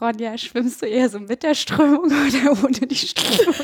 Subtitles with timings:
[0.00, 3.54] Ronja, schwimmst du eher so mit der Strömung oder ohne die Strömung?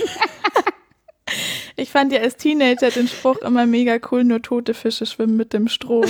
[1.77, 5.53] Ich fand ja als Teenager den Spruch immer mega cool, nur tote Fische schwimmen mit
[5.53, 6.05] dem Strom.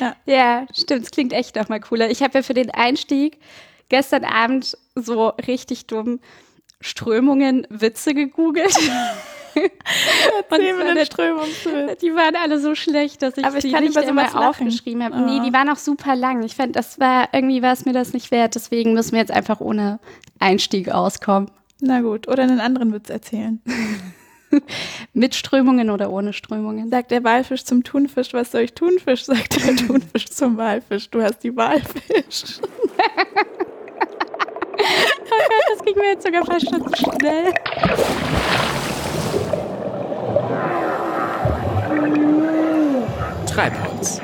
[0.00, 0.16] ja.
[0.26, 2.10] ja, stimmt, es klingt echt nochmal cooler.
[2.10, 3.38] Ich habe ja für den Einstieg
[3.88, 6.20] gestern Abend so richtig dumm
[6.80, 8.76] Strömungen, Witze gegoogelt.
[10.50, 12.00] Erzähl mir den Strömungswitz.
[12.00, 15.16] Die waren alle so schlecht, dass ich, Aber ich die kann nicht immer aufgeschrieben habe.
[15.16, 15.26] lachen.
[15.26, 16.42] Nee, die waren auch super lang.
[16.42, 18.54] Ich fand, das war irgendwie war es mir das nicht wert.
[18.54, 19.98] Deswegen müssen wir jetzt einfach ohne
[20.38, 21.50] Einstieg auskommen.
[21.80, 23.60] Na gut, oder einen anderen Witz erzählen.
[25.14, 26.90] Mit Strömungen oder ohne Strömungen.
[26.90, 29.24] Sagt der Walfisch zum Thunfisch, was soll ich Thunfisch?
[29.24, 32.60] Sagt der Thunfisch zum Walfisch, du hast die Walfisch.
[35.70, 37.52] Das ging mir jetzt sogar fast schon zu schnell.
[43.52, 44.18] Treibholz,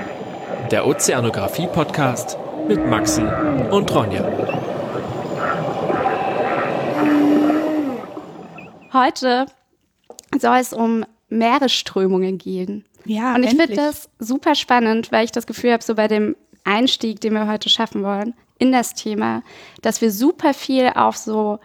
[0.70, 3.20] der Ozeanographie-Podcast mit Maxi
[3.70, 4.24] und Ronja.
[8.90, 9.44] Heute
[10.38, 12.86] soll es um Meeresströmungen gehen.
[13.04, 16.34] Ja, Und ich finde das super spannend, weil ich das Gefühl habe, so bei dem
[16.64, 19.42] Einstieg, den wir heute schaffen wollen, in das Thema,
[19.82, 21.58] dass wir super viel auf so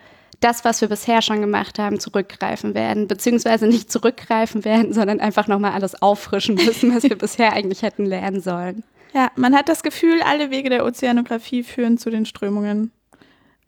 [0.43, 3.07] das, was wir bisher schon gemacht haben, zurückgreifen werden.
[3.07, 8.05] Beziehungsweise nicht zurückgreifen werden, sondern einfach nochmal alles auffrischen müssen, was wir bisher eigentlich hätten
[8.05, 8.83] lernen sollen.
[9.13, 12.91] Ja, man hat das Gefühl, alle Wege der Ozeanographie führen zu den Strömungen.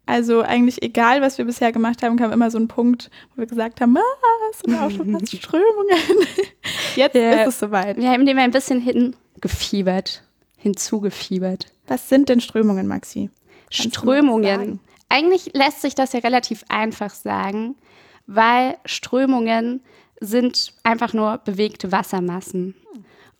[0.08, 3.46] Also eigentlich egal, was wir bisher gemacht haben, kam immer so ein Punkt, wo wir
[3.46, 4.00] gesagt haben, ah,
[4.52, 6.26] es sind auch schon fast Strömungen.
[6.96, 7.32] Jetzt Ja.
[7.42, 7.96] ist es soweit.
[7.96, 10.22] Wir haben dem ein bisschen hingefiebert,
[10.58, 11.66] hinzugefiebert.
[11.88, 13.30] Was sind denn Strömungen, Maxi?
[13.70, 14.80] Strömungen.
[15.08, 17.76] Eigentlich lässt sich das ja relativ einfach sagen,
[18.26, 19.80] weil Strömungen
[20.20, 22.74] sind einfach nur bewegte Wassermassen.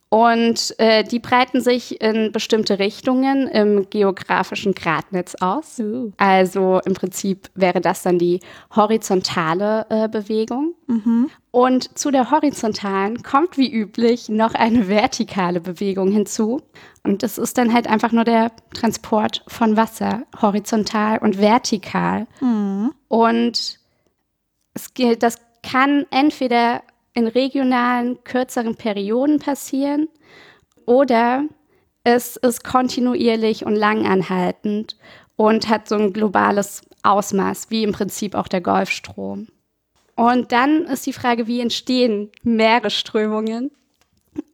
[0.08, 5.80] Und äh, die breiten sich in bestimmte Richtungen im geografischen Gradnetz aus.
[5.80, 6.12] Uh.
[6.16, 8.40] Also im Prinzip wäre das dann die
[8.74, 10.74] horizontale äh, Bewegung.
[11.50, 16.62] Und zu der horizontalen kommt wie üblich noch eine vertikale Bewegung hinzu.
[17.02, 22.28] Und das ist dann halt einfach nur der Transport von Wasser, horizontal und vertikal.
[23.08, 23.80] Und
[24.74, 26.82] es, das kann entweder
[27.16, 30.08] in regionalen, kürzeren Perioden passieren
[30.84, 31.44] oder
[32.04, 34.96] es ist kontinuierlich und langanhaltend
[35.34, 39.48] und hat so ein globales Ausmaß, wie im Prinzip auch der Golfstrom.
[40.14, 43.70] Und dann ist die Frage, wie entstehen Meeresströmungen?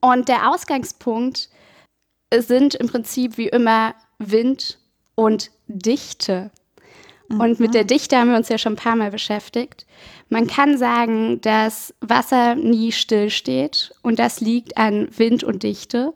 [0.00, 1.48] Und der Ausgangspunkt
[2.34, 4.78] sind im Prinzip wie immer Wind
[5.16, 6.52] und Dichte.
[7.38, 9.86] Und mit der Dichte haben wir uns ja schon ein paar Mal beschäftigt.
[10.28, 16.12] Man kann sagen, dass Wasser nie stillsteht und das liegt an Wind und Dichte.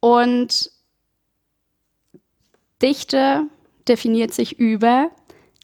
[0.00, 0.70] Und
[2.82, 3.44] Dichte
[3.88, 5.10] definiert sich über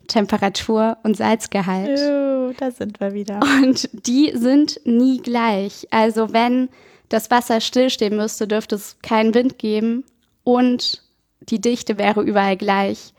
[0.07, 1.99] Temperatur und Salzgehalt.
[1.99, 3.41] Oh, da sind wir wieder.
[3.63, 5.87] Und die sind nie gleich.
[5.91, 6.69] Also wenn
[7.09, 10.05] das Wasser stillstehen müsste, dürfte es keinen Wind geben
[10.45, 11.03] und
[11.41, 13.13] die Dichte wäre überall gleich.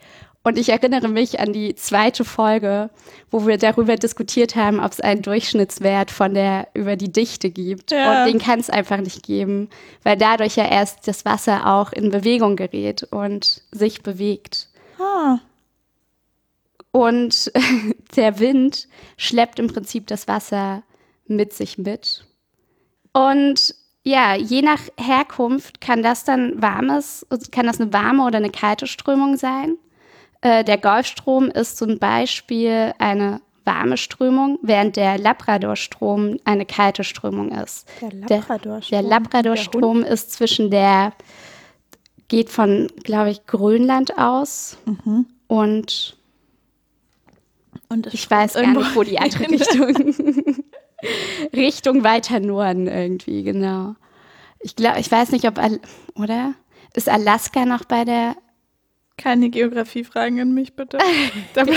[0.43, 2.89] Und ich erinnere mich an die zweite Folge,
[3.29, 7.91] wo wir darüber diskutiert haben, ob es einen Durchschnittswert von der über die Dichte gibt.
[7.91, 8.21] Ja.
[8.23, 9.69] Und den kann es einfach nicht geben,
[10.01, 14.69] weil dadurch ja erst das Wasser auch in Bewegung gerät und sich bewegt.
[14.99, 15.37] Ah,
[16.91, 17.51] Und
[18.15, 18.87] der Wind
[19.17, 20.81] schleppt im Prinzip das Wasser
[21.27, 22.25] mit sich mit.
[23.13, 28.49] Und ja, je nach Herkunft kann das dann warmes, kann das eine warme oder eine
[28.49, 29.77] kalte Strömung sein.
[30.41, 37.51] Äh, der Golfstrom ist zum Beispiel eine warme Strömung, während der Labradorstrom eine kalte Strömung
[37.51, 37.87] ist.
[38.01, 38.89] Der Labradorstrom.
[38.89, 41.13] Der, der Labradorstrom ist zwischen der,
[42.27, 44.77] geht von, glaube ich, Grönland aus
[45.47, 46.17] und
[47.89, 50.63] und es ich weiß gar irgendwo nicht, wo die andere Richtung.
[51.53, 53.95] Richtung weiter Norden irgendwie, genau.
[54.59, 55.79] Ich glaube, ich weiß nicht, ob, Al
[56.15, 56.53] oder?
[56.93, 58.35] Ist Alaska noch bei der,
[59.21, 60.97] Keine Geografiefragen an mich, bitte.
[61.53, 61.73] Da, da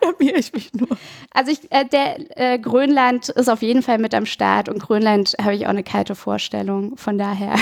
[0.00, 0.88] blamier ich mich nur.
[1.32, 5.34] also ich, äh, der äh, Grönland ist auf jeden Fall mit am Start und Grönland
[5.40, 6.96] habe ich auch eine kalte Vorstellung.
[6.96, 7.54] Von daher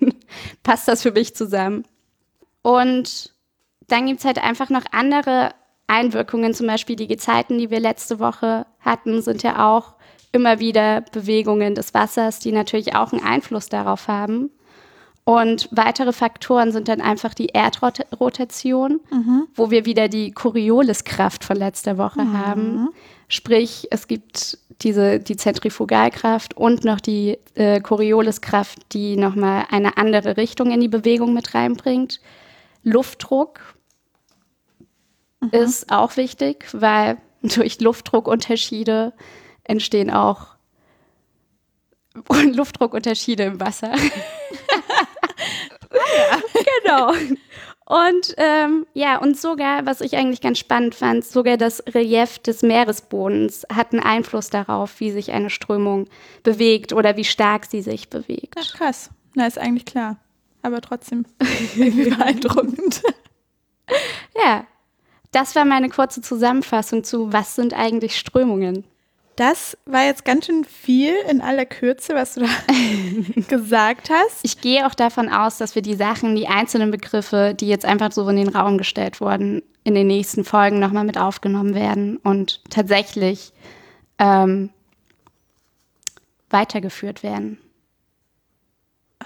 [0.62, 1.84] passt das für mich zusammen.
[2.62, 3.32] Und
[3.88, 5.54] dann gibt es halt einfach noch andere
[5.86, 9.94] Einwirkungen, zum Beispiel die Gezeiten, die wir letzte Woche hatten, sind ja auch
[10.32, 14.50] immer wieder Bewegungen des Wassers, die natürlich auch einen Einfluss darauf haben.
[15.24, 19.00] Und weitere Faktoren sind dann einfach die Erdrotation,
[19.54, 22.88] wo wir wieder die Corioliskraft von letzter Woche haben.
[23.28, 30.36] Sprich, es gibt diese, die Zentrifugalkraft und noch die äh, Corioliskraft, die nochmal eine andere
[30.36, 32.20] Richtung in die Bewegung mit reinbringt.
[32.82, 33.60] Luftdruck
[35.40, 35.50] mhm.
[35.50, 39.12] ist auch wichtig, weil durch Luftdruckunterschiede
[39.64, 40.48] entstehen auch
[42.28, 43.92] Luftdruckunterschiede im Wasser.
[46.16, 46.40] ja.
[46.82, 47.12] Genau.
[47.84, 52.62] Und ähm, ja, und sogar, was ich eigentlich ganz spannend fand, sogar das Relief des
[52.62, 56.08] Meeresbodens hat einen Einfluss darauf, wie sich eine Strömung
[56.42, 58.54] bewegt oder wie stark sie sich bewegt.
[58.58, 59.10] Ach, krass.
[59.34, 60.16] Na, ist eigentlich klar.
[60.62, 61.26] Aber trotzdem
[61.76, 63.02] beeindruckend.
[64.42, 64.64] ja,
[65.32, 68.84] das war meine kurze Zusammenfassung zu, was sind eigentlich Strömungen?
[69.36, 72.48] Das war jetzt ganz schön viel in aller Kürze, was du da
[73.48, 74.40] gesagt hast.
[74.42, 78.12] Ich gehe auch davon aus, dass wir die Sachen, die einzelnen Begriffe, die jetzt einfach
[78.12, 82.60] so in den Raum gestellt wurden, in den nächsten Folgen nochmal mit aufgenommen werden und
[82.68, 83.52] tatsächlich
[84.18, 84.70] ähm,
[86.50, 87.58] weitergeführt werden.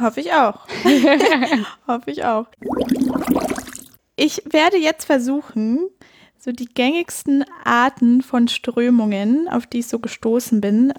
[0.00, 0.67] Hoffe ich auch.
[1.88, 2.47] Hoffe ich auch.
[4.14, 5.88] Ich werde jetzt versuchen,
[6.46, 10.94] so die gängigsten Arten von Strömungen, auf die ich so gestoßen bin,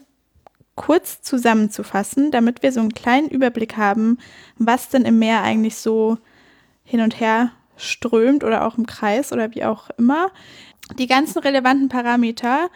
[0.76, 4.18] kurz zusammenzufassen, damit wir so einen kleinen Überblick haben,
[4.58, 6.18] was denn im Meer eigentlich so
[6.84, 10.32] hin und her strömt oder auch im Kreis oder wie auch immer.
[11.00, 12.70] Die ganzen relevanten Parameter,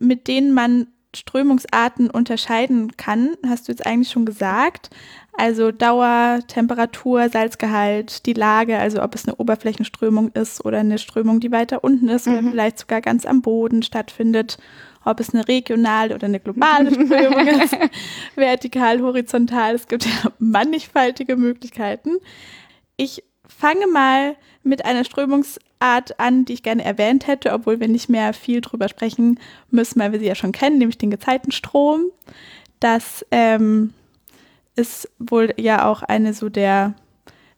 [0.00, 4.90] mit denen man Strömungsarten unterscheiden kann, hast du jetzt eigentlich schon gesagt.
[5.32, 11.40] Also Dauer, Temperatur, Salzgehalt, die Lage, also ob es eine Oberflächenströmung ist oder eine Strömung,
[11.40, 12.32] die weiter unten ist mhm.
[12.38, 14.58] oder vielleicht sogar ganz am Boden stattfindet,
[15.04, 17.76] ob es eine regionale oder eine globale Strömung ist,
[18.36, 19.74] vertikal, horizontal.
[19.74, 22.18] Es gibt ja mannigfaltige Möglichkeiten.
[22.96, 25.04] Ich fange mal mit einer
[25.80, 29.38] Strömungsart an, die ich gerne erwähnt hätte, obwohl wir nicht mehr viel drüber sprechen
[29.70, 32.06] müssen, weil wir sie ja schon kennen, nämlich den Gezeitenstrom.
[32.80, 33.92] Das ähm,
[34.76, 36.94] ist wohl ja auch eine so der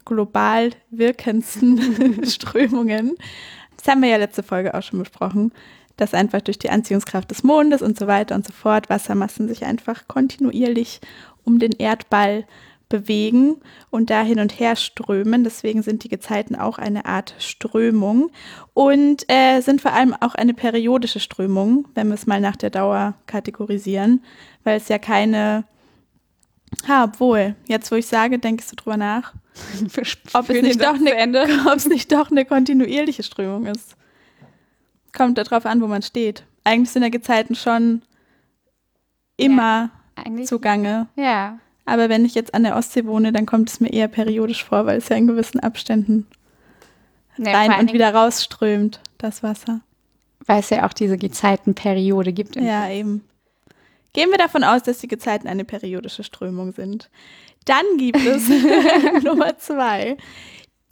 [0.04, 3.16] global wirkendsten Strömungen.
[3.76, 5.52] Das haben wir ja letzte Folge auch schon besprochen,
[5.96, 9.64] dass einfach durch die Anziehungskraft des Mondes und so weiter und so fort Wassermassen sich
[9.64, 11.00] einfach kontinuierlich
[11.44, 12.44] um den Erdball
[12.93, 13.56] bewegen
[13.91, 15.44] und da hin und her strömen.
[15.44, 18.31] Deswegen sind die Gezeiten auch eine Art Strömung
[18.75, 22.71] und äh, sind vor allem auch eine periodische Strömung, wenn wir es mal nach der
[22.71, 24.23] Dauer kategorisieren,
[24.62, 25.65] weil es ja keine
[26.89, 29.35] Ha, obwohl, jetzt wo ich sage, denkst du drüber nach,
[30.33, 33.97] ob es, nicht doch eine, ob es nicht doch eine kontinuierliche Strömung ist.
[35.12, 36.44] Kommt darauf an, wo man steht.
[36.65, 38.03] Eigentlich sind ja Gezeiten schon
[39.37, 41.09] immer ja, zugange.
[41.17, 41.59] Ja.
[41.84, 44.87] Aber wenn ich jetzt an der Ostsee wohne, dann kommt es mir eher periodisch vor,
[44.87, 46.26] weil es ja in gewissen Abständen
[47.37, 49.81] nee, rein und wieder rausströmt, das Wasser.
[50.46, 52.56] Weil es ja auch diese Gezeitenperiode gibt.
[52.56, 53.25] Ja, eben.
[54.12, 57.11] Gehen wir davon aus, dass die Gezeiten eine periodische Strömung sind.
[57.64, 58.49] Dann gibt es
[59.25, 60.17] Nummer zwei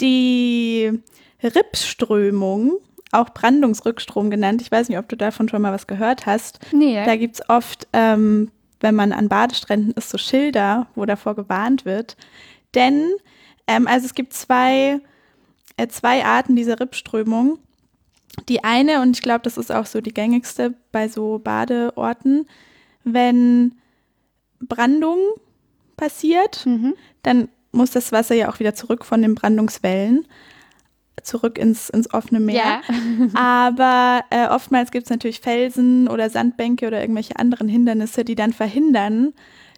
[0.01, 1.01] die
[1.43, 2.79] Rippströmung,
[3.13, 4.63] auch Brandungsrückstrom genannt.
[4.63, 6.61] Ich weiß nicht, ob du davon schon mal was gehört hast.
[6.73, 7.05] Nee.
[7.05, 11.85] Da gibt es oft, ähm, wenn man an Badestränden ist, so Schilder, wo davor gewarnt
[11.85, 12.17] wird.
[12.75, 13.11] Denn,
[13.67, 15.01] ähm, also es gibt zwei,
[15.77, 17.59] äh, zwei Arten dieser Rippströmung.
[18.49, 22.47] Die eine, und ich glaube, das ist auch so die gängigste bei so Badeorten,
[23.05, 23.73] wenn
[24.61, 25.19] Brandung
[25.97, 26.95] passiert, mhm.
[27.23, 30.27] dann muss das Wasser ja auch wieder zurück von den Brandungswellen
[31.23, 32.83] zurück ins, ins offene Meer.
[32.89, 33.31] Ja.
[33.35, 38.53] Aber äh, oftmals gibt es natürlich Felsen oder Sandbänke oder irgendwelche anderen Hindernisse, die dann
[38.53, 39.33] verhindern,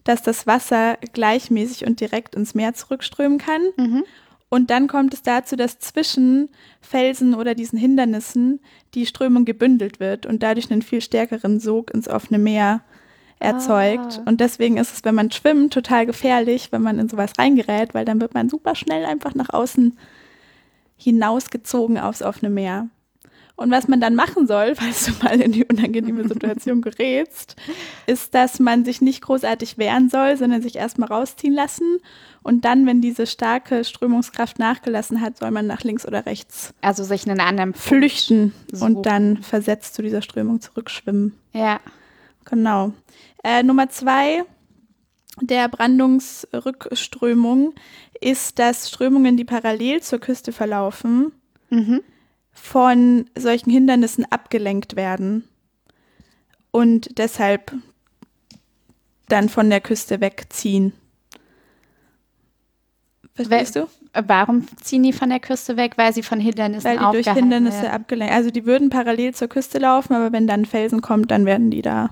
[0.05, 3.63] dass das Wasser gleichmäßig und direkt ins Meer zurückströmen kann.
[3.77, 4.05] Mhm.
[4.49, 6.51] Und dann kommt es dazu, dass zwischen
[6.83, 8.61] Felsen oder diesen Hindernissen
[8.93, 12.83] die Strömung gebündelt wird und dadurch einen viel stärkeren Sog ins offene Meer
[13.39, 14.21] erzeugt.
[14.21, 14.29] Ah.
[14.29, 18.05] Und deswegen ist es, wenn man schwimmt, total gefährlich, wenn man in sowas reingerät, weil
[18.05, 19.97] dann wird man super schnell einfach nach außen
[21.03, 22.89] hinausgezogen aufs offene Meer.
[23.55, 27.57] Und was man dann machen soll, falls du mal in die unangenehme Situation gerätst,
[28.07, 31.99] ist, dass man sich nicht großartig wehren soll, sondern sich erstmal rausziehen lassen.
[32.43, 36.75] Und dann, wenn diese starke Strömungskraft nachgelassen hat, soll man nach links oder rechts.
[36.81, 38.97] Also sich einen anderen Punkt flüchten suchen.
[38.97, 41.35] und dann versetzt zu dieser Strömung zurückschwimmen.
[41.53, 41.81] Ja.
[42.45, 42.93] Genau.
[43.45, 44.45] Äh, Nummer zwei
[45.41, 47.75] der Brandungsrückströmung
[48.21, 51.33] ist, dass Strömungen, die parallel zur Küste verlaufen,
[51.71, 52.03] mhm.
[52.53, 55.49] von solchen Hindernissen abgelenkt werden
[56.71, 57.73] und deshalb
[59.29, 60.93] dann von der Küste wegziehen.
[63.35, 63.89] Verstehst du?
[64.13, 65.97] Warum ziehen die von der Küste weg?
[65.97, 67.95] Weil sie von Hindernissen Weil die durch Hindernisse werden.
[67.95, 68.35] abgelenkt.
[68.35, 71.81] Also die würden parallel zur Küste laufen, aber wenn dann Felsen kommt, dann werden die
[71.81, 72.11] da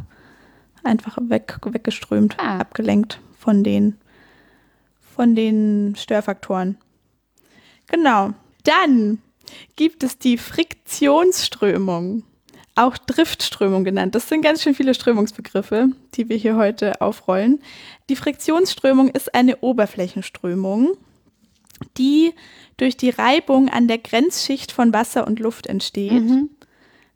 [0.85, 2.59] einfach weg, weggeströmt, ah.
[2.59, 3.97] abgelenkt von den,
[5.15, 6.79] von den Störfaktoren.
[7.87, 8.33] Genau.
[8.65, 9.19] Dann
[9.77, 12.23] gibt es die Friktionsströmung,
[12.75, 14.15] auch Driftströmung genannt.
[14.15, 17.61] Das sind ganz schön viele Strömungsbegriffe, die wir hier heute aufrollen.
[18.09, 20.97] Die Friktionsströmung ist eine Oberflächenströmung,
[21.97, 22.33] die
[22.77, 26.13] durch die Reibung an der Grenzschicht von Wasser und Luft entsteht.
[26.13, 26.51] Mhm.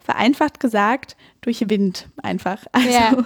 [0.04, 2.64] Vereinfacht gesagt, durch Wind einfach.
[2.72, 3.24] Also ja.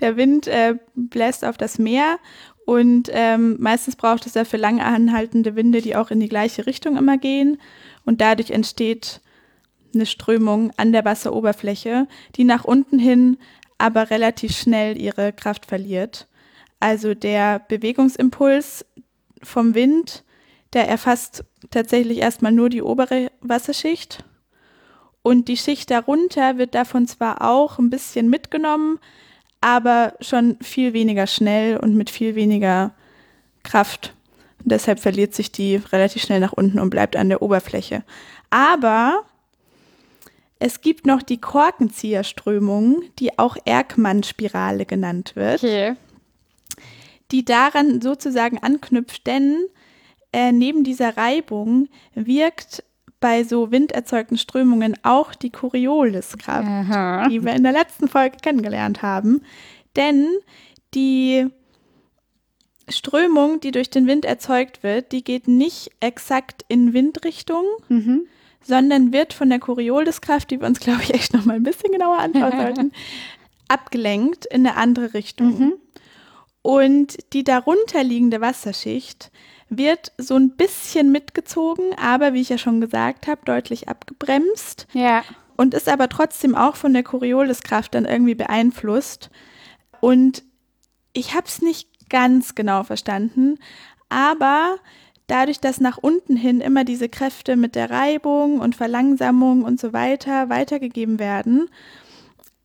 [0.00, 2.18] der Wind äh, bläst auf das Meer
[2.66, 6.66] und ähm, meistens braucht es ja für lang anhaltende Winde, die auch in die gleiche
[6.66, 7.58] Richtung immer gehen.
[8.04, 9.20] Und dadurch entsteht
[9.94, 13.38] eine Strömung an der Wasseroberfläche, die nach unten hin
[13.78, 16.26] aber relativ schnell ihre Kraft verliert.
[16.80, 18.84] Also der Bewegungsimpuls
[19.42, 20.24] vom Wind,
[20.72, 24.24] der erfasst tatsächlich erstmal nur die obere Wasserschicht
[25.28, 28.98] und die Schicht darunter wird davon zwar auch ein bisschen mitgenommen,
[29.60, 32.94] aber schon viel weniger schnell und mit viel weniger
[33.62, 34.14] Kraft.
[34.64, 38.04] Und deshalb verliert sich die relativ schnell nach unten und bleibt an der Oberfläche.
[38.48, 39.22] Aber
[40.60, 45.94] es gibt noch die Korkenzieherströmung, die auch Erkmann-Spirale genannt wird, okay.
[47.32, 49.66] die daran sozusagen anknüpft, denn
[50.32, 52.82] äh, neben dieser Reibung wirkt
[53.20, 56.66] bei so winderzeugten Strömungen auch die Corioliskraft,
[57.30, 59.42] die wir in der letzten Folge kennengelernt haben.
[59.96, 60.28] Denn
[60.94, 61.46] die
[62.88, 68.26] Strömung, die durch den Wind erzeugt wird, die geht nicht exakt in Windrichtung, mhm.
[68.62, 71.92] sondern wird von der Corioliskraft, die wir uns, glaube ich, echt noch mal ein bisschen
[71.92, 72.92] genauer anschauen sollten,
[73.68, 75.58] abgelenkt in eine andere Richtung.
[75.58, 75.72] Mhm.
[76.62, 79.30] Und die darunter liegende Wasserschicht
[79.70, 84.86] wird so ein bisschen mitgezogen, aber wie ich ja schon gesagt habe, deutlich abgebremst.
[84.92, 85.22] Ja.
[85.56, 89.30] Und ist aber trotzdem auch von der Corioliskraft dann irgendwie beeinflusst.
[90.00, 90.44] Und
[91.12, 93.58] ich habe es nicht ganz genau verstanden,
[94.08, 94.76] aber
[95.26, 99.92] dadurch, dass nach unten hin immer diese Kräfte mit der Reibung und Verlangsamung und so
[99.92, 101.68] weiter weitergegeben werden,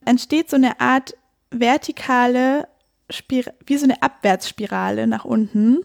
[0.06, 1.16] entsteht so eine Art
[1.52, 2.68] vertikale,
[3.10, 5.80] Spir wie so eine Abwärtsspirale nach unten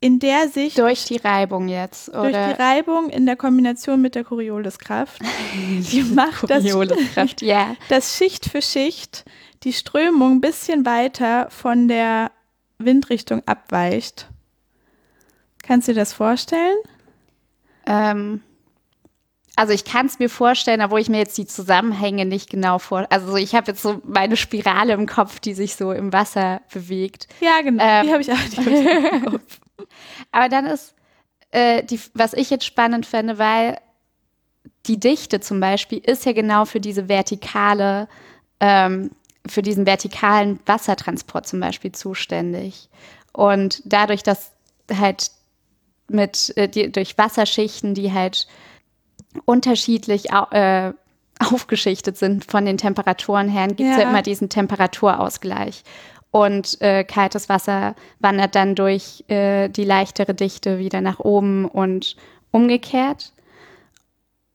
[0.00, 4.14] in der sich durch die Reibung jetzt oder durch die Reibung in der Kombination mit
[4.14, 5.20] der Corioliskraft
[5.54, 7.76] die macht Corioliskraft, das, ja.
[7.88, 9.24] das Schicht für Schicht
[9.62, 12.30] die Strömung ein bisschen weiter von der
[12.78, 14.28] Windrichtung abweicht.
[15.62, 16.76] Kannst du dir das vorstellen?
[17.86, 18.40] Ähm,
[19.56, 23.06] also ich kann es mir vorstellen, obwohl ich mir jetzt die Zusammenhänge nicht genau vor.
[23.10, 27.28] Also ich habe jetzt so meine Spirale im Kopf, die sich so im Wasser bewegt.
[27.40, 27.82] Ja, genau.
[27.84, 29.60] Ähm, die habe ich auch die im Kopf.
[30.32, 30.94] Aber dann ist,
[31.50, 33.78] äh, die, was ich jetzt spannend finde, weil
[34.86, 38.08] die Dichte zum Beispiel ist ja genau für diese vertikale,
[38.60, 39.10] ähm,
[39.46, 42.88] für diesen vertikalen Wassertransport zum Beispiel zuständig.
[43.32, 44.52] Und dadurch, dass
[44.92, 45.30] halt
[46.08, 48.46] mit äh, die, durch Wasserschichten, die halt
[49.44, 50.92] unterschiedlich äh,
[51.38, 54.02] aufgeschichtet sind von den Temperaturen her, gibt es ja.
[54.02, 55.84] ja immer diesen Temperaturausgleich
[56.30, 62.16] und äh, kaltes Wasser wandert dann durch äh, die leichtere Dichte wieder nach oben und
[62.52, 63.32] umgekehrt.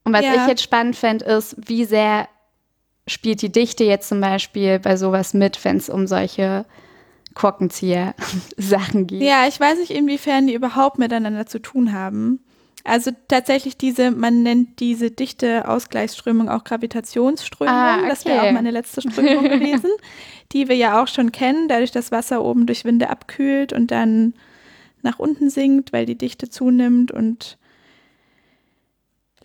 [0.04, 0.36] Und was ja.
[0.36, 2.28] ich jetzt spannend fände, ist, wie sehr
[3.08, 6.66] spielt die Dichte jetzt zum Beispiel bei sowas mit, wenn es um solche
[7.34, 9.22] Korkenzieher-Sachen geht.
[9.22, 12.45] Ja, ich weiß nicht, inwiefern die überhaupt miteinander zu tun haben.
[12.86, 17.74] Also tatsächlich diese, man nennt diese dichte Ausgleichsströmung auch Gravitationsströmung.
[17.74, 18.10] Ah, okay.
[18.10, 19.90] Das wäre auch meine letzte Strömung gewesen,
[20.52, 24.36] die wir ja auch schon kennen, dadurch, dass Wasser oben durch Winde abkühlt und dann
[25.02, 27.58] nach unten sinkt, weil die Dichte zunimmt und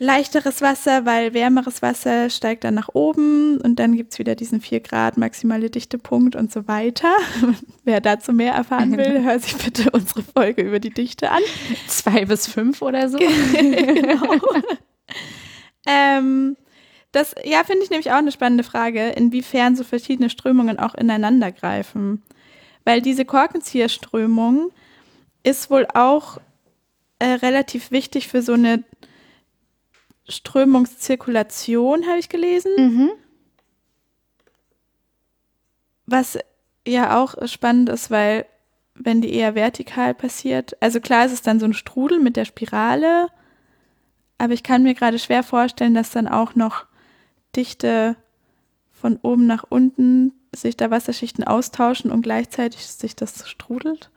[0.01, 4.63] leichteres Wasser, weil wärmeres Wasser steigt dann nach oben und dann gibt es wieder diesen
[4.63, 7.15] 4 Grad maximale Dichtepunkt und so weiter.
[7.85, 11.43] Wer dazu mehr erfahren will, hört sich bitte unsere Folge über die Dichte an.
[11.87, 13.19] Zwei bis fünf oder so.
[13.53, 14.37] genau.
[15.87, 16.57] ähm,
[17.13, 21.53] das, ja, finde ich nämlich auch eine spannende Frage, inwiefern so verschiedene Strömungen auch ineinander
[21.53, 22.23] greifen.
[22.87, 24.71] Weil diese Korkenzieherströmung
[25.43, 26.39] ist wohl auch
[27.19, 28.83] äh, relativ wichtig für so eine
[30.29, 32.73] Strömungszirkulation, habe ich gelesen.
[32.77, 33.11] Mhm.
[36.07, 36.39] Was
[36.87, 38.47] ja auch spannend ist, weil
[38.95, 42.45] wenn die eher vertikal passiert, also klar ist es dann so ein Strudel mit der
[42.45, 43.29] Spirale,
[44.39, 46.87] aber ich kann mir gerade schwer vorstellen, dass dann auch noch
[47.55, 48.17] Dichte
[48.93, 54.11] von oben nach unten sich da Wasserschichten austauschen und gleichzeitig sich das strudelt.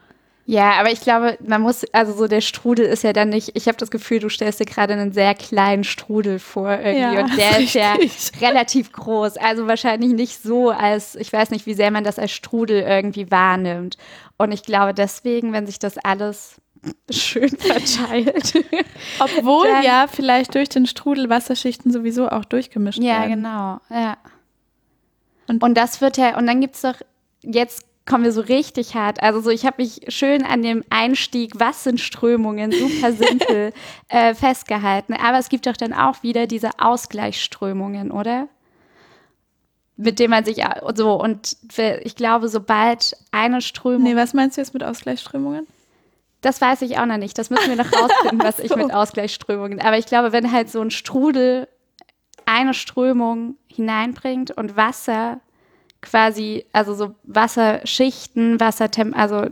[0.45, 3.67] Ja, aber ich glaube, man muss, also so der Strudel ist ja dann nicht, ich
[3.67, 7.38] habe das Gefühl, du stellst dir gerade einen sehr kleinen Strudel vor irgendwie ja, und
[7.38, 7.95] der ist ja
[8.41, 9.38] relativ groß.
[9.38, 13.31] Also wahrscheinlich nicht so als, ich weiß nicht, wie sehr man das als Strudel irgendwie
[13.31, 13.97] wahrnimmt.
[14.38, 16.59] Und ich glaube deswegen, wenn sich das alles
[17.09, 18.53] schön verteilt.
[19.19, 23.43] Obwohl Dann, ja vielleicht durch den Strudel Wasserschichten sowieso auch durchgemischt ja, werden.
[23.43, 24.01] Ja, genau.
[24.03, 24.17] Ja.
[25.47, 26.95] Und, und das wird ja, und dann gibt es doch,
[27.43, 29.24] jetzt kommen wir so richtig hart.
[29.24, 33.74] Also so, ich habe mich schön an dem Einstieg, was sind Strömungen, super simpel
[34.10, 35.13] äh, festgehalten.
[35.13, 38.50] Aber es gibt doch dann auch wieder diese Ausgleichsströmungen, oder?
[39.95, 40.63] Mit dem man sich
[40.95, 44.03] so und ich glaube, sobald eine Strömung.
[44.03, 45.67] Nee, was meinst du jetzt mit Ausgleichsströmungen?
[46.41, 47.38] Das weiß ich auch noch nicht.
[47.38, 48.63] Das müssen wir noch rausfinden, was so.
[48.63, 49.79] ich mit Ausgleichsströmungen.
[49.79, 51.67] Aber ich glaube, wenn halt so ein Strudel
[52.45, 55.39] eine Strömung hineinbringt und Wasser
[56.03, 59.48] quasi, also so Wasserschichten, Wassertem also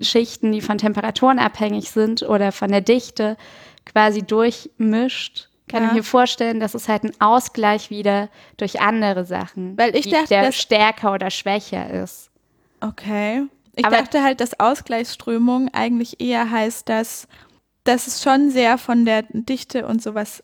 [0.00, 3.36] Schichten, die von Temperaturen abhängig sind oder von der Dichte
[3.84, 5.88] quasi durchmischt, kann ja.
[5.88, 10.28] ich mir vorstellen, dass es halt ein Ausgleich wieder durch andere Sachen, weil ich dachte,
[10.28, 12.30] der stärker oder schwächer ist.
[12.80, 13.44] Okay.
[13.74, 17.26] Ich Aber dachte halt, dass Ausgleichsströmung eigentlich eher heißt, dass,
[17.84, 20.42] dass es schon sehr von der Dichte und sowas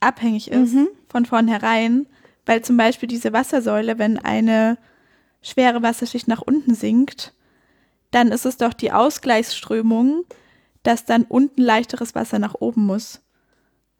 [0.00, 0.88] abhängig ist, mhm.
[1.08, 2.06] von vornherein.
[2.46, 4.78] Weil zum Beispiel diese Wassersäule, wenn eine
[5.42, 7.32] schwere Wasserschicht nach unten sinkt,
[8.10, 10.24] dann ist es doch die Ausgleichsströmung,
[10.82, 13.22] dass dann unten leichteres Wasser nach oben muss.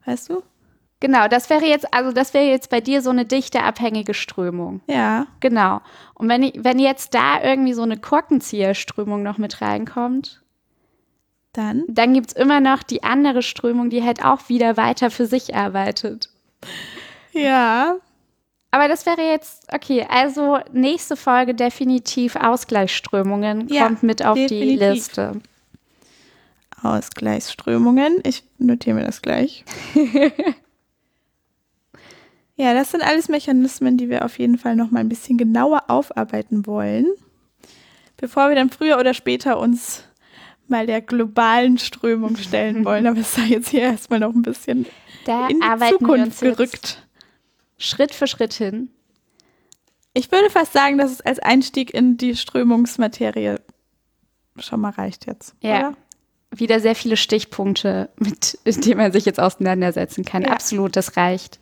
[0.05, 0.43] Weißt du?
[0.99, 4.81] Genau, das wäre jetzt, also das wäre jetzt bei dir so eine dichteabhängige Strömung.
[4.87, 5.27] Ja.
[5.39, 5.81] Genau.
[6.13, 10.41] Und wenn, wenn jetzt da irgendwie so eine Korkenzieherströmung noch mit reinkommt,
[11.51, 15.25] dann, dann gibt es immer noch die andere Strömung, die halt auch wieder weiter für
[15.25, 16.29] sich arbeitet.
[17.31, 17.95] Ja.
[18.75, 24.67] Aber das wäre jetzt, okay, also nächste Folge definitiv Ausgleichsströmungen ja, kommt mit auf definitiv.
[24.67, 25.41] die Liste.
[26.83, 29.63] Ausgleichsströmungen, ich notiere mir das gleich.
[32.57, 35.85] ja, das sind alles Mechanismen, die wir auf jeden Fall noch mal ein bisschen genauer
[35.87, 37.05] aufarbeiten wollen,
[38.17, 40.03] bevor wir dann früher oder später uns
[40.67, 43.07] mal der globalen Strömung stellen wollen.
[43.07, 44.85] Aber es sei jetzt hier erstmal noch ein bisschen
[45.23, 47.04] da in die Zukunft gerückt.
[47.77, 48.89] Schritt für Schritt hin.
[50.13, 53.57] Ich würde fast sagen, dass es als Einstieg in die Strömungsmaterie
[54.57, 55.55] schon mal reicht jetzt.
[55.61, 55.89] Ja.
[55.89, 55.97] Oder?
[56.51, 60.43] Wieder sehr viele Stichpunkte, mit denen man sich jetzt auseinandersetzen kann.
[60.43, 60.51] Ja.
[60.51, 61.59] Absolut, das reicht.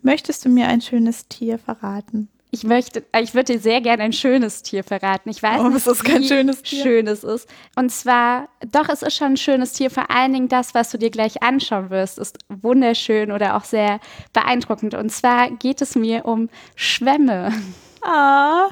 [0.00, 2.28] Möchtest du mir ein schönes Tier verraten?
[2.54, 5.30] Ich möchte, ich würde dir sehr gerne ein schönes Tier verraten.
[5.30, 6.82] Ich weiß oh, nicht, es kein schönes Tier.
[6.82, 7.48] schönes ist.
[7.76, 9.90] Und zwar, doch, es ist schon ein schönes Tier.
[9.90, 14.00] Vor allen Dingen das, was du dir gleich anschauen wirst, ist wunderschön oder auch sehr
[14.34, 14.92] beeindruckend.
[14.92, 17.54] Und zwar geht es mir um Schwämme.
[18.02, 18.68] Ah.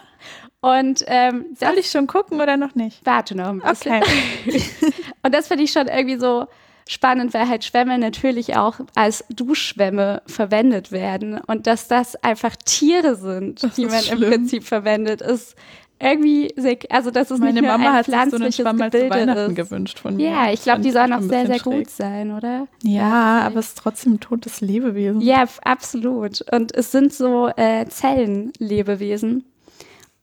[0.61, 3.01] Und ähm, soll ich schon gucken oder noch nicht?
[3.07, 4.03] Warte noch ein bisschen.
[4.03, 4.63] Okay.
[5.23, 6.47] Und das finde ich schon irgendwie so
[6.91, 13.15] spannend, weil halt Schwämme natürlich auch als Duschschwämme verwendet werden und dass das einfach Tiere
[13.15, 14.23] sind, das die man schlimm.
[14.25, 15.55] im Prinzip verwendet, ist
[16.01, 18.77] irgendwie sehr, also das ist Meine nicht nur Mama ein hat sich so einen Schwamm
[18.79, 19.57] mal zu Weihnachten ist.
[19.57, 20.31] gewünscht von mir.
[20.31, 21.63] Ja, ich glaube, die sollen auch sehr, sehr schräg.
[21.63, 22.67] gut sein, oder?
[22.83, 25.21] Ja, aber es ist trotzdem ein totes Lebewesen.
[25.21, 26.41] Ja, absolut.
[26.51, 29.45] Und es sind so äh, Zellenlebewesen.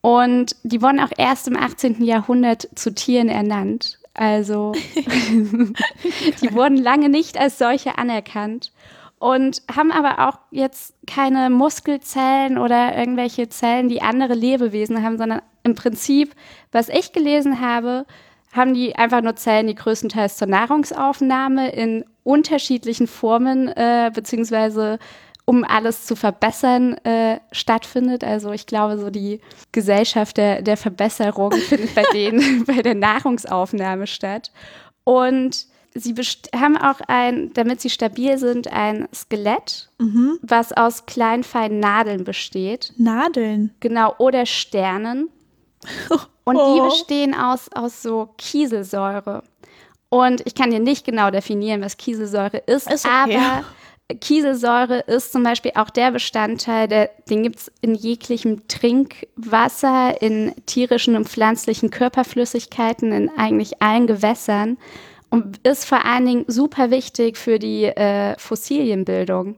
[0.01, 2.03] Und die wurden auch erst im 18.
[2.03, 3.96] Jahrhundert zu Tieren ernannt.
[4.17, 8.73] Also die wurden lange nicht als solche anerkannt
[9.19, 15.41] und haben aber auch jetzt keine Muskelzellen oder irgendwelche Zellen, die andere Lebewesen haben, sondern
[15.63, 16.33] im Prinzip,
[16.71, 18.05] was ich gelesen habe,
[18.53, 24.97] haben die einfach nur Zellen, die größtenteils zur Nahrungsaufnahme in unterschiedlichen Formen äh, beziehungsweise
[25.49, 28.25] um alles zu verbessern, äh, stattfindet.
[28.25, 29.39] Also ich glaube, so die
[29.71, 34.51] Gesellschaft der, der Verbesserung findet bei denen bei der Nahrungsaufnahme statt.
[35.05, 36.13] Und sie
[36.53, 40.37] haben auch ein, damit sie stabil sind, ein Skelett, mhm.
[40.41, 42.91] was aus kleinen, feinen Nadeln besteht.
[42.97, 43.73] Nadeln?
[43.79, 45.29] Genau, oder Sternen.
[46.43, 46.75] Und oh.
[46.75, 49.43] die bestehen aus, aus so Kieselsäure.
[50.09, 53.37] Und ich kann dir nicht genau definieren, was Kieselsäure ist, ist okay.
[53.37, 53.65] aber
[54.21, 60.53] Kieselsäure ist zum Beispiel auch der Bestandteil, der, den gibt es in jeglichem Trinkwasser, in
[60.65, 64.77] tierischen und pflanzlichen Körperflüssigkeiten, in eigentlich allen Gewässern
[65.29, 69.57] und ist vor allen Dingen super wichtig für die äh, Fossilienbildung.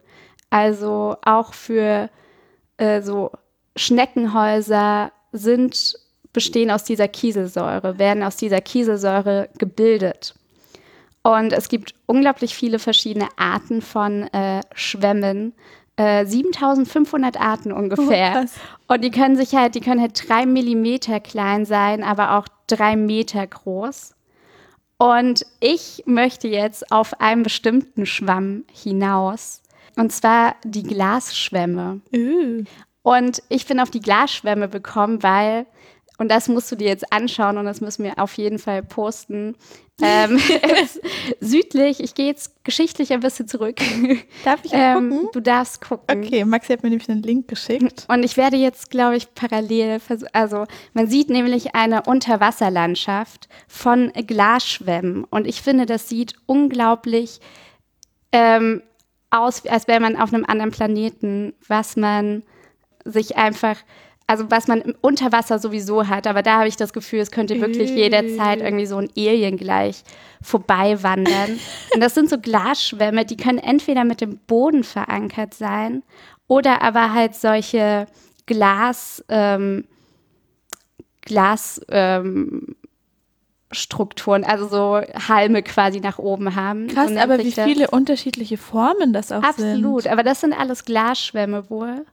[0.50, 2.10] Also auch für
[2.78, 3.32] äh, so
[3.76, 5.96] Schneckenhäuser sind,
[6.34, 10.34] bestehen aus dieser Kieselsäure, werden aus dieser Kieselsäure gebildet.
[11.24, 15.54] Und es gibt unglaublich viele verschiedene Arten von äh, Schwämmen.
[15.98, 18.46] Äh, 7500 Arten ungefähr.
[18.88, 22.48] Oh, und die können sich halt, die können halt drei Millimeter klein sein, aber auch
[22.68, 24.16] drei Meter groß.
[24.98, 29.62] Und ich möchte jetzt auf einen bestimmten Schwamm hinaus.
[29.98, 32.02] Und zwar die Glasschwämme.
[32.14, 32.64] Uh.
[33.02, 35.66] Und ich bin auf die Glasschwämme gekommen, weil
[36.20, 39.56] und das musst du dir jetzt anschauen und das müssen wir auf jeden Fall posten.
[40.02, 40.40] Ähm,
[41.40, 43.78] südlich, ich gehe jetzt geschichtlich ein bisschen zurück.
[44.44, 45.30] Darf ich ähm, gucken?
[45.34, 46.24] Du darfst gucken.
[46.24, 48.06] Okay, Maxi hat mir nämlich einen Link geschickt.
[48.10, 50.00] Und ich werde jetzt, glaube ich, parallel,
[50.34, 57.40] also man sieht nämlich eine Unterwasserlandschaft von Glasschwämmen und ich finde, das sieht unglaublich
[58.32, 58.84] ähm,
[59.30, 62.44] aus, als wäre man auf einem anderen Planeten, was man
[63.06, 63.78] sich einfach
[64.30, 67.60] also was man unter Wasser sowieso hat, aber da habe ich das Gefühl, es könnte
[67.60, 70.04] wirklich jederzeit irgendwie so ein Alien gleich
[70.40, 71.60] vorbei wandern.
[71.96, 76.04] Und das sind so Glasschwämme, die können entweder mit dem Boden verankert sein
[76.48, 78.06] oder aber halt solche
[78.46, 79.86] Glas, ähm,
[81.22, 82.76] Glas, ähm,
[83.72, 86.88] Strukturen, also so Halme quasi nach oben haben.
[86.88, 89.86] Krass, aber wie viele unterschiedliche Formen das auch Absolut, sind.
[89.86, 92.06] Absolut, aber das sind alles Glasschwämme wohl.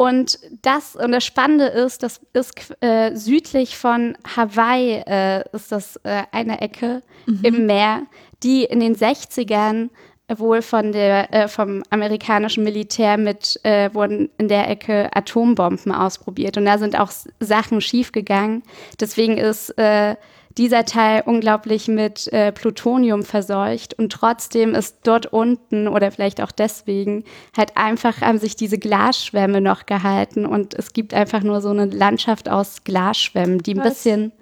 [0.00, 5.96] Und das und das Spannende ist, das ist äh, südlich von Hawaii äh, ist das
[6.04, 7.40] äh, eine Ecke mhm.
[7.42, 8.06] im Meer,
[8.42, 9.90] die in den 60ern
[10.34, 16.56] wohl von der äh, vom amerikanischen Militär mit äh, wurden in der Ecke Atombomben ausprobiert
[16.56, 18.62] und da sind auch Sachen schiefgegangen.
[18.98, 20.16] Deswegen ist äh,
[20.60, 26.52] dieser Teil unglaublich mit äh, Plutonium verseucht und trotzdem ist dort unten oder vielleicht auch
[26.52, 27.24] deswegen
[27.56, 31.86] halt einfach haben sich diese Glasschwämme noch gehalten und es gibt einfach nur so eine
[31.86, 33.94] Landschaft aus Glasschwämmen, die ein Was?
[33.94, 34.32] bisschen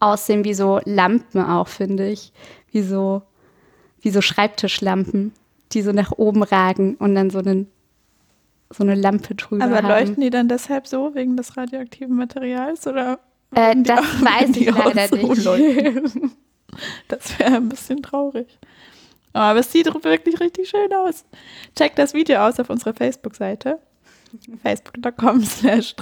[0.00, 2.32] aussehen wie so Lampen auch, finde ich.
[2.72, 3.22] Wie so,
[4.00, 5.32] wie so Schreibtischlampen,
[5.70, 7.68] die so nach oben ragen und dann so einen
[8.70, 9.86] so eine Lampe drüber Aber haben.
[9.86, 13.20] leuchten die dann deshalb so wegen des radioaktiven Materials oder
[13.56, 16.16] äh, das auch, weiß ich leider so nicht.
[17.08, 18.58] das wäre ein bisschen traurig.
[19.32, 21.24] Aber es sieht wirklich richtig schön aus.
[21.74, 23.78] Check das Video aus auf unserer Facebook-Seite.
[24.62, 25.94] Facebook.com slash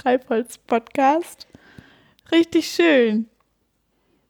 [0.67, 1.47] Podcast.
[2.31, 3.29] Richtig schön.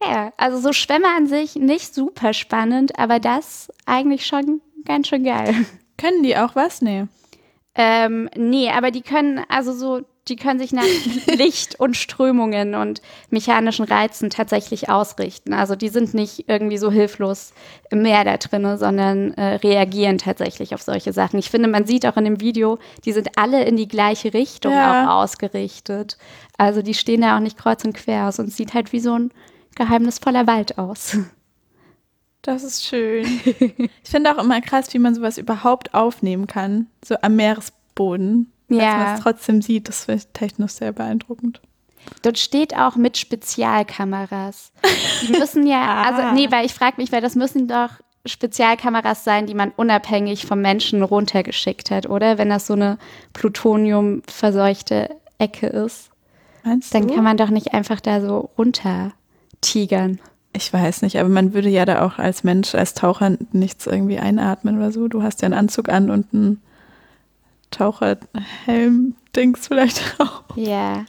[0.02, 5.24] Ja, also so Schwämme an sich nicht super spannend, aber das eigentlich schon ganz schön
[5.24, 5.66] geil.
[5.98, 6.82] Können die auch was?
[6.82, 7.08] Nee.
[7.76, 10.84] Ähm, nee, aber die können, also so die können sich nach
[11.38, 15.54] Licht und Strömungen und mechanischen Reizen tatsächlich ausrichten.
[15.54, 17.54] Also die sind nicht irgendwie so hilflos
[17.92, 21.38] im Meer da drinne, sondern äh, reagieren tatsächlich auf solche Sachen.
[21.38, 24.72] Ich finde, man sieht auch in dem Video, die sind alle in die gleiche Richtung
[24.72, 25.06] ja.
[25.06, 26.18] auch ausgerichtet.
[26.58, 29.14] Also die stehen da auch nicht kreuz und quer aus und sieht halt wie so
[29.14, 29.32] ein
[29.76, 31.18] geheimnisvoller Wald aus.
[32.42, 33.26] Das ist schön.
[33.44, 38.52] ich finde auch immer krass, wie man sowas überhaupt aufnehmen kann, so am Meeresboden.
[38.70, 38.78] Ja.
[38.80, 41.62] Dass man es trotzdem sieht, das finde ich technisch sehr beeindruckend.
[42.22, 44.72] Dort steht auch mit Spezialkameras.
[45.22, 46.32] Die müssen ja, also ah.
[46.34, 47.90] nee, weil ich frage mich, weil das müssen doch
[48.26, 52.38] Spezialkameras sein, die man unabhängig vom Menschen runtergeschickt hat, oder?
[52.38, 52.98] Wenn das so eine
[53.34, 56.10] plutoniumverseuchte Ecke ist.
[56.64, 57.14] Meinst dann du?
[57.14, 59.12] kann man doch nicht einfach da so runter
[59.62, 60.20] tigern.
[60.54, 64.20] Ich weiß nicht, aber man würde ja da auch als Mensch, als Taucher nichts irgendwie
[64.20, 65.08] einatmen oder so.
[65.08, 66.62] Du hast ja einen Anzug an und ein
[67.76, 70.44] Taucherhelm-Dings vielleicht auch.
[70.56, 71.06] Ja.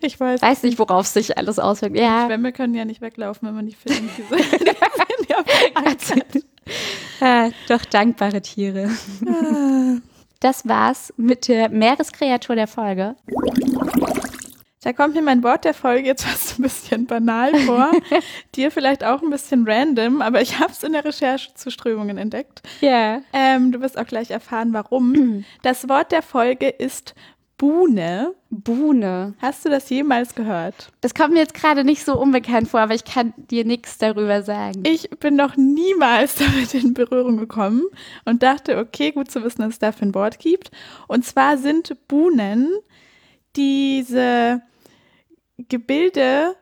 [0.00, 0.42] Ich weiß.
[0.42, 1.96] Weiß nicht, worauf sich alles auswirkt.
[1.96, 2.26] Ja.
[2.26, 4.10] Schwämme können ja nicht weglaufen, wenn man die filmt.
[7.20, 8.90] ja, doch dankbare Tiere.
[9.26, 9.98] Ah.
[10.40, 13.16] Das war's mit der Meereskreatur der Folge.
[14.86, 17.90] Da kommt mir mein Wort der Folge jetzt fast ein bisschen banal vor.
[18.54, 22.18] Dir vielleicht auch ein bisschen random, aber ich habe es in der Recherche zu Strömungen
[22.18, 22.62] entdeckt.
[22.80, 22.90] Ja.
[22.90, 23.22] Yeah.
[23.32, 25.44] Ähm, du wirst auch gleich erfahren, warum.
[25.62, 27.16] Das Wort der Folge ist
[27.58, 28.34] Buhne.
[28.50, 29.34] Buhne.
[29.42, 30.92] Hast du das jemals gehört?
[31.00, 34.44] Das kommt mir jetzt gerade nicht so unbekannt vor, aber ich kann dir nichts darüber
[34.44, 34.84] sagen.
[34.86, 37.82] Ich bin noch niemals damit in Berührung gekommen
[38.24, 40.70] und dachte, okay, gut zu wissen, dass es dafür ein Wort gibt.
[41.08, 42.70] Und zwar sind Buhnen
[43.56, 44.62] diese
[45.58, 46.56] Gebilde,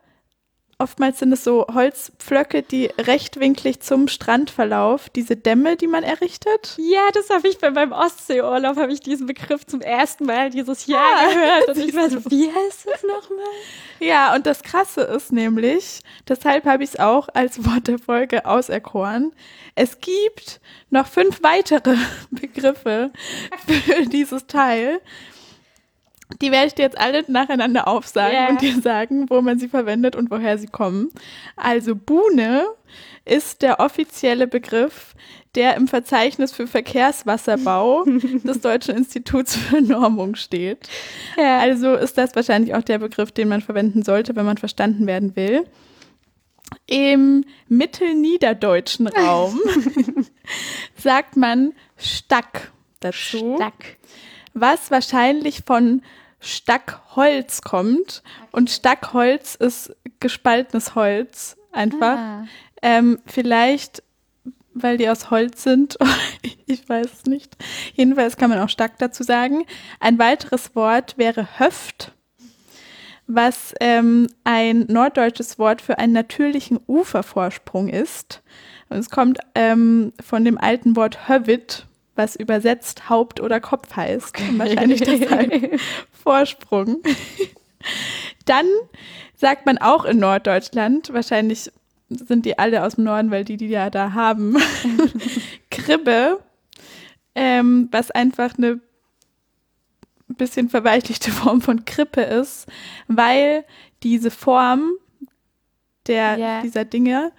[0.78, 6.76] oftmals sind es so Holzpflöcke, die rechtwinklig zum Strandverlauf, diese Dämme, die man errichtet.
[6.78, 10.86] Ja, das habe ich bei meinem Ostseeurlaub, habe ich diesen Begriff zum ersten Mal dieses
[10.86, 11.68] Jahr ja, gehört.
[11.68, 13.44] Und ich war so, wie heißt das nochmal?
[14.00, 18.46] Ja, und das Krasse ist nämlich, deshalb habe ich es auch als Wort der Folge
[18.46, 19.32] auserkoren.
[19.74, 21.96] Es gibt noch fünf weitere
[22.30, 23.10] Begriffe
[23.66, 25.00] für dieses Teil.
[26.40, 28.48] Die werde ich dir jetzt alle nacheinander aufsagen yeah.
[28.48, 31.10] und dir sagen, wo man sie verwendet und woher sie kommen.
[31.56, 32.64] Also Buhne
[33.24, 35.14] ist der offizielle Begriff,
[35.54, 38.04] der im Verzeichnis für Verkehrswasserbau
[38.44, 40.88] des Deutschen Instituts für Normung steht.
[41.36, 41.58] Ja.
[41.58, 45.36] Also ist das wahrscheinlich auch der Begriff, den man verwenden sollte, wenn man verstanden werden
[45.36, 45.64] will.
[46.86, 49.58] Im mittelniederdeutschen Raum
[50.96, 53.56] sagt man Stack dazu.
[53.56, 53.96] Stack.
[54.54, 56.02] Was wahrscheinlich von
[56.44, 58.22] Stackholz kommt.
[58.52, 62.18] Und Stackholz ist gespaltenes Holz einfach.
[62.18, 62.44] Ah.
[62.82, 64.02] Ähm, vielleicht,
[64.74, 65.96] weil die aus Holz sind.
[66.66, 67.56] ich weiß es nicht.
[67.94, 69.64] Jedenfalls kann man auch Stack dazu sagen.
[70.00, 72.12] Ein weiteres Wort wäre Höft,
[73.26, 78.42] was ähm, ein norddeutsches Wort für einen natürlichen Ufervorsprung ist.
[78.90, 84.38] Und es kommt ähm, von dem alten Wort Hövit, was übersetzt Haupt oder Kopf heißt.
[84.40, 85.80] Und wahrscheinlich deshalb
[86.12, 87.02] Vorsprung.
[88.44, 88.66] Dann
[89.34, 91.70] sagt man auch in Norddeutschland, wahrscheinlich
[92.08, 94.56] sind die alle aus dem Norden, weil die die ja da haben,
[95.70, 96.40] Kribbe,
[97.34, 98.80] ähm, was einfach eine
[100.28, 102.66] bisschen verweichlichte Form von Krippe ist,
[103.08, 103.64] weil
[104.02, 104.92] diese Form
[106.06, 106.60] der, Ja.
[106.62, 107.32] dieser Dinge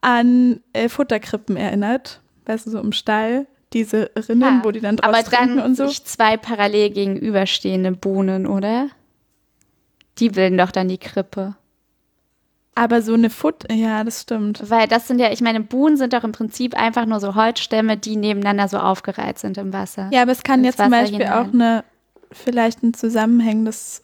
[0.00, 2.20] an äh, Futterkrippen erinnert.
[2.46, 5.76] Weißt du, so im Stall, diese Rinnen, Ah, wo die dann draus Aber trinken und
[5.76, 5.86] so.
[5.88, 8.88] sich zwei parallel gegenüberstehende Bohnen, oder?
[10.18, 11.54] Die bilden doch dann die Krippe.
[12.74, 14.70] Aber so eine Futter, ja, das stimmt.
[14.70, 17.96] Weil das sind ja, ich meine, Buhnen sind doch im Prinzip einfach nur so Holzstämme,
[17.96, 20.08] die nebeneinander so aufgereiht sind im Wasser.
[20.12, 21.32] Ja, aber es kann jetzt zum Wasser Beispiel hinein.
[21.48, 21.84] auch eine,
[22.30, 24.02] vielleicht ein zusammenhängendes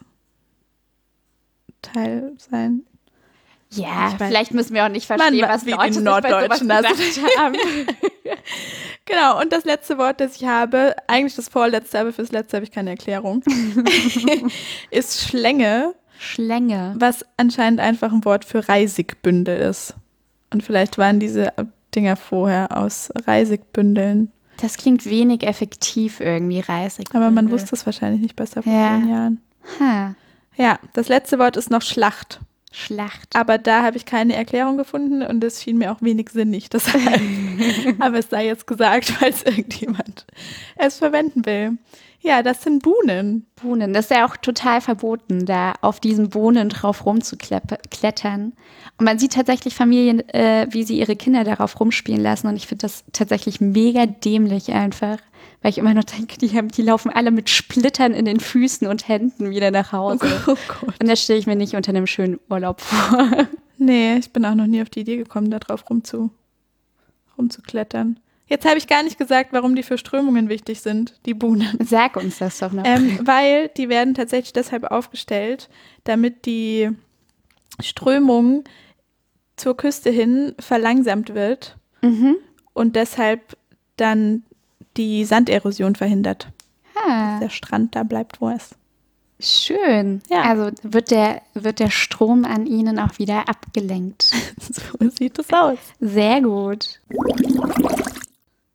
[1.83, 2.83] Teil sein.
[3.77, 6.69] Ja, Ich weiß- vielleicht müssen wir auch nicht verstehen, Man- was Leute bei sowas Norddeutschen
[6.69, 6.97] da gedacht
[7.39, 7.55] haben.
[9.07, 12.65] Genau, und das letzte Wort, das ich habe, eigentlich das vorletzte, aber fürs letzte habe
[12.65, 13.43] ich keine Erklärung,
[14.91, 16.95] ist Schlänge, Schlänge.
[16.99, 19.95] was anscheinend einfach ein Wort für Reisigbündel ist.
[20.53, 21.53] Und vielleicht waren diese
[21.95, 24.33] Dinger vorher aus Reisigbündeln.
[24.61, 27.09] Das klingt wenig effektiv irgendwie, Reisig.
[27.13, 28.97] Aber man wusste es wahrscheinlich nicht besser vor Ja.
[28.97, 29.41] vielen Jahren.
[29.81, 30.15] Ha,
[30.57, 32.41] Ja, das letzte Wort ist noch Schlacht.
[32.77, 33.37] Schlacht.
[33.37, 36.71] Aber da habe ich keine Erklärung gefunden und es schien mir auch wenig sinnig.
[36.71, 37.21] Deshalb.
[38.01, 40.27] Aber es sei jetzt gesagt, falls irgendjemand
[40.75, 41.79] es verwenden will.
[42.21, 43.47] Ja, das sind Buhnen.
[43.63, 43.93] Bohnen.
[43.93, 48.55] Das ist ja auch total verboten, da auf diesen Bohnen drauf rumzuklettern.
[48.99, 52.49] Und man sieht tatsächlich Familien, äh, wie sie ihre Kinder darauf rumspielen lassen.
[52.49, 55.19] Und ich finde das tatsächlich mega dämlich einfach.
[55.65, 58.87] Weil ich immer noch denke, die, haben, die laufen alle mit Splittern in den Füßen
[58.87, 60.43] und Händen wieder nach Hause.
[60.47, 61.01] Oh Gott.
[61.01, 63.49] Und das stelle ich mir nicht unter einem schönen Urlaub vor.
[63.77, 66.31] Nee, ich bin auch noch nie auf die Idee gekommen, da drauf rumzu,
[67.37, 68.21] rumzuklettern.
[68.47, 71.77] Jetzt habe ich gar nicht gesagt, warum die für Strömungen wichtig sind, die Buhnen.
[71.85, 72.85] Sag uns das doch noch.
[72.87, 75.69] Ähm, weil die werden tatsächlich deshalb aufgestellt,
[76.05, 76.91] damit die
[77.83, 78.63] Strömung
[79.57, 82.37] zur Küste hin verlangsamt wird mhm.
[82.75, 83.57] und deshalb
[83.97, 84.45] dann
[84.97, 86.49] die Sanderosion verhindert.
[87.07, 88.77] ah, Der Strand da bleibt, wo er ist.
[89.41, 90.23] schön.
[90.31, 90.43] Ja.
[90.43, 94.33] Also wird der, wird der Strom an ihnen auch wieder abgelenkt.
[94.61, 95.79] So sieht es aus.
[96.01, 97.01] Sehr gut.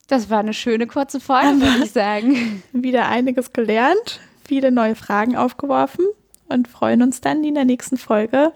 [0.07, 2.63] Das war eine schöne kurze Folge, würde ich sagen.
[2.73, 6.05] Wieder einiges gelernt, viele neue Fragen aufgeworfen
[6.47, 8.51] und freuen uns dann, die in der nächsten Folge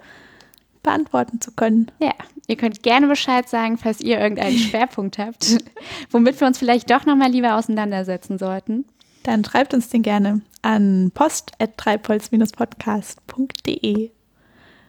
[0.84, 1.92] beantworten zu können.
[2.00, 2.14] Ja,
[2.48, 5.58] ihr könnt gerne Bescheid sagen, falls ihr irgendeinen Schwerpunkt habt,
[6.12, 8.86] womit wir uns vielleicht doch nochmal lieber auseinandersetzen sollten.
[9.24, 14.12] Dann schreibt uns den gerne an post.treibholz-podcast.de.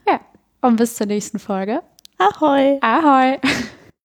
[0.08, 0.20] Ja,
[0.60, 1.80] und bis zur nächsten Folge.
[2.18, 2.78] Ahoi!
[2.80, 3.38] Ahoi!